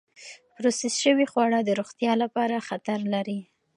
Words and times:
پروسس 0.55 0.93
شوې 1.03 1.25
خواړه 1.31 1.59
د 1.63 1.69
روغتیا 1.79 2.13
لپاره 2.23 2.65
خطر 2.67 2.99
لري. 3.13 3.39